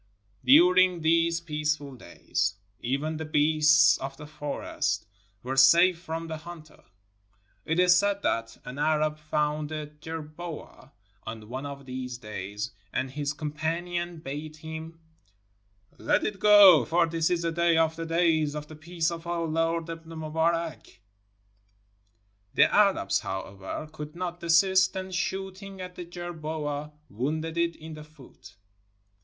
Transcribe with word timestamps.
During 0.43 1.01
these 1.01 1.39
peaceful 1.41 1.93
days, 1.93 2.55
even 2.79 3.17
the 3.17 3.23
beasts 3.23 3.97
of 3.99 4.17
the 4.17 4.25
forest 4.25 5.05
were 5.43 5.55
safe 5.55 5.99
from 5.99 6.25
the 6.25 6.37
hunter. 6.37 6.85
It 7.65 7.79
is 7.79 7.95
said 7.97 8.23
that 8.23 8.57
an 8.65 8.79
Arab 8.79 9.19
found 9.19 9.71
a 9.71 9.85
jerboa 9.85 10.91
on 11.23 11.47
one 11.49 11.67
of 11.67 11.85
these 11.85 12.17
days, 12.17 12.71
and 12.91 13.11
his 13.11 13.31
com 13.31 13.53
panions 13.53 14.23
bade 14.23 14.55
him, 14.55 14.99
''Let 15.99 16.23
it 16.23 16.39
go, 16.39 16.83
for 16.83 17.05
this 17.05 17.29
is 17.29 17.43
a 17.45 17.51
day 17.51 17.77
of 17.77 17.95
the 17.95 18.07
days 18.07 18.55
of 18.55 18.65
the 18.65 18.75
peace 18.75 19.11
of 19.11 19.27
our 19.27 19.45
Lord 19.45 19.87
Ibn 19.87 20.17
Mubarak." 20.17 20.99
The 22.55 22.73
Arabs, 22.73 23.19
however, 23.19 23.87
could 23.91 24.15
not 24.15 24.39
desist, 24.39 24.95
and 24.95 25.13
shooting 25.13 25.79
at 25.79 25.93
the 25.93 26.05
jerboa, 26.05 26.91
wounded 27.07 27.55
it 27.55 27.75
in 27.75 27.93
the 27.93 28.03
foot. 28.03 28.55